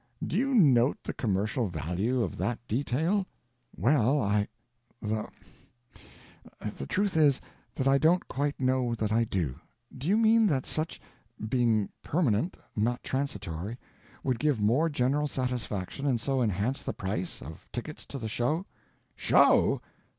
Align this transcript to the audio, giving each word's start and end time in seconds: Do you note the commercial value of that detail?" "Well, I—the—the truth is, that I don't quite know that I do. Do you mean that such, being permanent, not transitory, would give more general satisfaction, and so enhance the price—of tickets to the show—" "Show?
Do 0.25 0.35
you 0.35 0.55
note 0.55 0.97
the 1.03 1.13
commercial 1.13 1.67
value 1.67 2.23
of 2.23 2.35
that 2.37 2.57
detail?" 2.67 3.27
"Well, 3.77 4.19
I—the—the 4.19 5.27
truth 6.87 7.15
is, 7.15 7.39
that 7.75 7.87
I 7.87 7.99
don't 7.99 8.27
quite 8.27 8.59
know 8.59 8.95
that 8.95 9.11
I 9.11 9.23
do. 9.25 9.59
Do 9.95 10.07
you 10.07 10.17
mean 10.17 10.47
that 10.47 10.65
such, 10.65 10.99
being 11.47 11.89
permanent, 12.01 12.57
not 12.75 13.03
transitory, 13.03 13.77
would 14.23 14.39
give 14.39 14.59
more 14.59 14.89
general 14.89 15.27
satisfaction, 15.27 16.07
and 16.07 16.19
so 16.19 16.41
enhance 16.41 16.81
the 16.81 16.93
price—of 16.93 17.67
tickets 17.71 18.07
to 18.07 18.17
the 18.17 18.27
show—" 18.27 18.65
"Show? 19.15 19.83